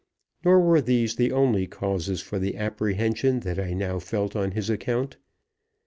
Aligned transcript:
Nor 0.43 0.61
were 0.61 0.81
these 0.81 1.15
the 1.15 1.31
only 1.31 1.67
causes 1.67 2.21
for 2.21 2.39
the 2.39 2.57
apprehension 2.57 3.41
that 3.41 3.59
I 3.59 3.73
now 3.75 3.99
felt 3.99 4.35
on 4.35 4.53
his 4.53 4.67
account. 4.67 5.17